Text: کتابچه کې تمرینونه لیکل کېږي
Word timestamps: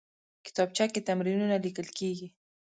کتابچه 0.45 0.85
کې 0.93 1.05
تمرینونه 1.07 1.55
لیکل 1.65 1.87
کېږي 1.97 2.27